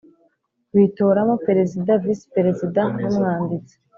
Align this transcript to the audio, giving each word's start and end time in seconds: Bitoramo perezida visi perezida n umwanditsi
Bitoramo 0.77 1.33
perezida 1.47 1.91
visi 2.03 2.25
perezida 2.35 2.81
n 2.99 3.03
umwanditsi 3.09 3.75